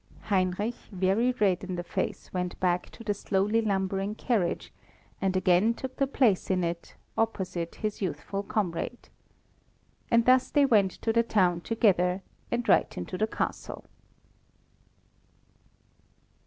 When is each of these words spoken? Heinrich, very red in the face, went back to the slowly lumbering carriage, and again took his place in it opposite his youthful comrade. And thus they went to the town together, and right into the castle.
Heinrich, 0.33 0.73
very 0.91 1.31
red 1.33 1.63
in 1.63 1.75
the 1.75 1.83
face, 1.83 2.33
went 2.33 2.59
back 2.59 2.89
to 2.89 3.03
the 3.03 3.13
slowly 3.13 3.61
lumbering 3.61 4.15
carriage, 4.15 4.73
and 5.21 5.37
again 5.37 5.75
took 5.75 5.99
his 5.99 6.09
place 6.09 6.49
in 6.49 6.63
it 6.63 6.95
opposite 7.15 7.75
his 7.75 8.01
youthful 8.01 8.41
comrade. 8.41 9.09
And 10.09 10.25
thus 10.25 10.49
they 10.49 10.65
went 10.65 10.89
to 11.03 11.13
the 11.13 11.21
town 11.21 11.61
together, 11.61 12.23
and 12.49 12.67
right 12.67 12.97
into 12.97 13.15
the 13.15 13.27
castle. 13.27 13.85